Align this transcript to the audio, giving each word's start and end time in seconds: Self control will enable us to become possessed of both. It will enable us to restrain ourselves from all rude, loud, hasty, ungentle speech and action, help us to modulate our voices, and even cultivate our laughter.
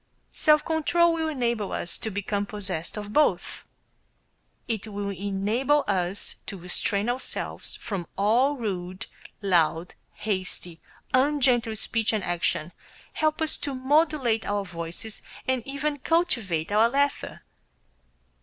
Self 0.33 0.65
control 0.65 1.13
will 1.13 1.27
enable 1.27 1.71
us 1.73 1.99
to 1.99 2.09
become 2.09 2.47
possessed 2.47 2.97
of 2.97 3.13
both. 3.13 3.65
It 4.67 4.87
will 4.87 5.11
enable 5.11 5.83
us 5.87 6.37
to 6.47 6.57
restrain 6.57 7.07
ourselves 7.07 7.75
from 7.75 8.07
all 8.17 8.55
rude, 8.57 9.05
loud, 9.43 9.93
hasty, 10.13 10.81
ungentle 11.13 11.75
speech 11.75 12.13
and 12.13 12.23
action, 12.23 12.71
help 13.13 13.43
us 13.43 13.59
to 13.59 13.75
modulate 13.75 14.43
our 14.43 14.65
voices, 14.65 15.21
and 15.47 15.61
even 15.67 15.99
cultivate 15.99 16.71
our 16.71 16.89
laughter. 16.89 17.43